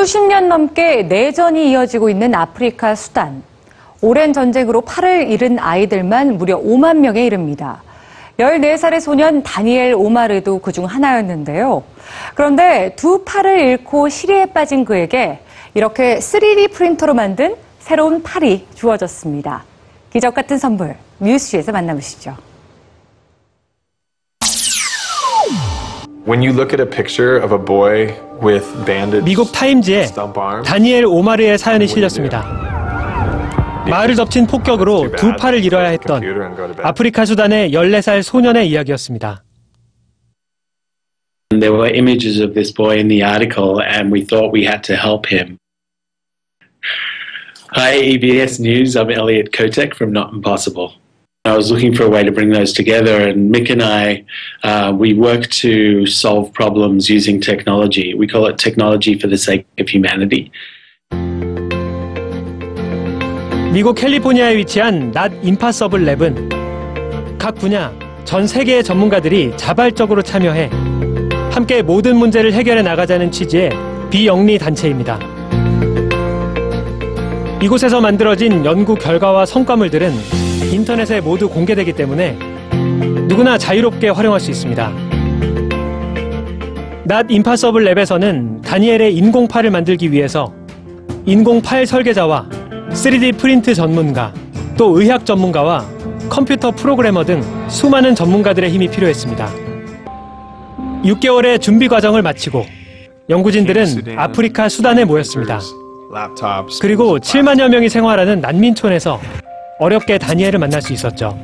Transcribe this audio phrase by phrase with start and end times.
[0.00, 3.42] 수십 년 넘게 내전이 이어지고 있는 아프리카 수단.
[4.00, 7.82] 오랜 전쟁으로 팔을 잃은 아이들만 무려 5만 명에 이릅니다.
[8.38, 11.82] 14살의 소년 다니엘 오마르도 그중 하나였는데요.
[12.34, 15.40] 그런데 두 팔을 잃고 시리에 빠진 그에게
[15.74, 19.64] 이렇게 3D 프린터로 만든 새로운 팔이 주어졌습니다.
[20.14, 22.49] 기적 같은 선물, 뉴스에서 만나보시죠.
[29.23, 32.41] 미국 타임즈에 stump arm, 다니엘 오마르의 사연이 실렸습니다.
[33.87, 36.23] 마을을 덮친 폭격으로 두 팔을 잃어야 했던
[36.81, 39.43] 아프리카 수단의 14살 소년의 이야기였습니다.
[41.51, 44.81] And there were images of this boy in the article, and we thought we had
[44.81, 45.57] to help him.
[47.77, 48.95] Hi, EBS News.
[48.95, 50.93] I'm Elliot Kotek from Not Impossible.
[51.46, 54.24] I was looking for a way to bring those together, and Mick and I,
[54.62, 58.12] uh, we work to solve problems using technology.
[58.12, 60.50] We call it technology for the sake of humanity.
[63.72, 67.90] 미국 캘리포니아에 위치한 낫 임파서블 랩은 각 분야
[68.24, 70.68] 전 세계의 전문가들이 자발적으로 참여해
[71.52, 73.70] 함께 모든 문제를 해결해 나가자는 취지의
[74.10, 75.18] 비영리 단체입니다.
[77.62, 82.38] 이곳에서 만들어진 연구 결과와 성과물들은 인터넷에 모두 공개되기 때문에
[83.28, 84.92] 누구나 자유롭게 활용할 수 있습니다.
[87.04, 90.52] 낫 임파서블 랩에서는 다니엘의 인공팔을 만들기 위해서
[91.26, 92.48] 인공팔 설계자와
[92.90, 94.32] 3D 프린트 전문가,
[94.76, 95.84] 또 의학 전문가와
[96.28, 99.48] 컴퓨터 프로그래머 등 수많은 전문가들의 힘이 필요했습니다.
[101.04, 102.64] 6개월의 준비 과정을 마치고
[103.28, 105.60] 연구진들은 아프리카 수단에 모였습니다.
[106.80, 109.20] 그리고 7만여 명이 생활하는 난민촌에서
[109.80, 111.38] 어렵게 다니엘을 만날 수 있었죠.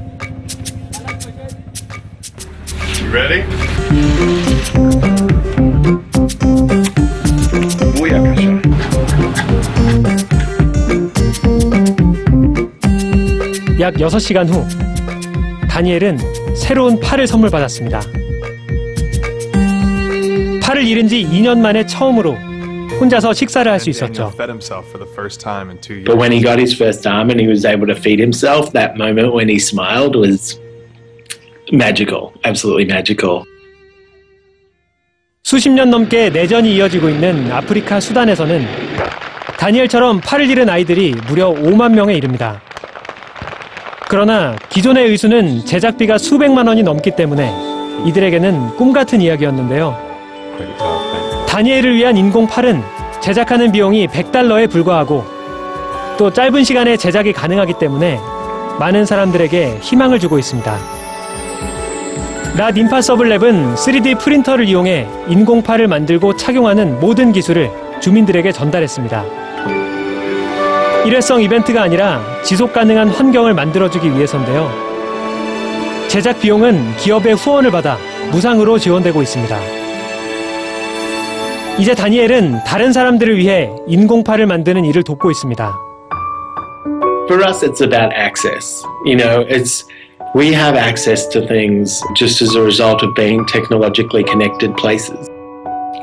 [3.10, 3.44] Ready?
[13.80, 14.66] 약 6시간 후
[15.68, 16.18] 다니엘은
[16.56, 18.02] 새로운 팔을 선물 받았습니다.
[20.62, 22.36] 팔을 잃은 지 2년 만에 처음으로
[23.00, 24.32] 혼자서 식사를 할 수 있었죠.
[24.36, 28.96] But when he got his first arm and he was able to feed himself, that
[28.96, 30.58] moment when he smiled was
[31.72, 33.42] magical, absolutely magical.
[35.42, 38.66] 수십 년 넘게 내전이 이어지고 있는 아프리카 수단에서는
[39.58, 42.60] 다니엘처럼 팔을 잃은 아이들이 무려 5만 명에 이릅니다.
[44.08, 47.52] 그러나 기존의 의수는 제작비가 수백만 원이 넘기 때문에
[48.06, 50.05] 이들에게는 꿈 같은 이야기였는데요.
[51.56, 52.82] 다니엘을 위한 인공 팔은
[53.22, 55.24] 제작하는 비용이 100달러에 불과하고
[56.18, 58.20] 또 짧은 시간에 제작이 가능하기 때문에
[58.78, 60.78] 많은 사람들에게 희망을 주고 있습니다.
[62.58, 69.24] 낫 임파서블 랩은 3D 프린터를 이용해 인공팔을 만들고 착용하는 모든 기술을 주민들에게 전달했습니다.
[71.06, 74.70] 일회성 이벤트가 아니라 지속 가능한 환경을 만들어주기 위해서인데요.
[76.08, 77.96] 제작 비용은 기업의 후원을 받아
[78.30, 79.75] 무상으로 지원되고 있습니다.
[81.78, 85.74] 이제 다니엘은 다른 사람들을 위해 인공팔을 만드는 일을 돕고 있습니다.
[87.28, 88.82] For us, it's about access.
[89.04, 89.84] You know, it's
[90.34, 95.28] we have access to things just as a result of being technologically connected places.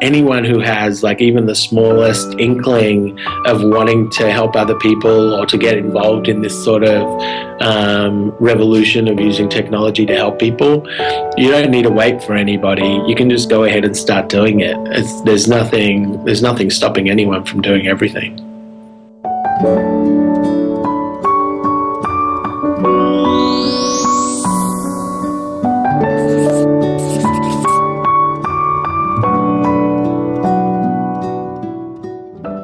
[0.03, 5.45] Anyone who has like even the smallest inkling of wanting to help other people or
[5.45, 7.01] to get involved in this sort of
[7.61, 10.85] um, revolution of using technology to help people,
[11.37, 13.01] you don't need to wait for anybody.
[13.07, 14.75] You can just go ahead and start doing it.
[14.89, 16.21] It's, there's nothing.
[16.25, 18.37] There's nothing stopping anyone from doing everything.